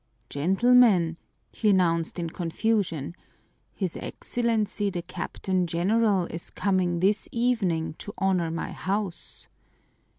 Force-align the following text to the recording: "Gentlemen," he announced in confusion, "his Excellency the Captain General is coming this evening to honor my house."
"Gentlemen," 0.31 1.17
he 1.51 1.69
announced 1.69 2.17
in 2.17 2.31
confusion, 2.31 3.15
"his 3.71 3.95
Excellency 3.95 4.89
the 4.89 5.03
Captain 5.03 5.67
General 5.67 6.25
is 6.25 6.49
coming 6.49 7.01
this 7.01 7.29
evening 7.31 7.93
to 7.99 8.11
honor 8.17 8.49
my 8.49 8.71
house." 8.71 9.47